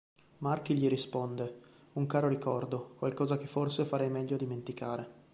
Marchi 0.39 0.73
gli 0.75 0.87
risponde: 0.89 1.59
un 1.93 2.07
caro 2.07 2.27
ricordo, 2.27 2.95
qualcosa 2.97 3.37
che 3.37 3.45
forse 3.45 3.85
farei 3.85 4.09
meglio 4.09 4.33
a 4.33 4.37
dimenticare. 4.39 5.09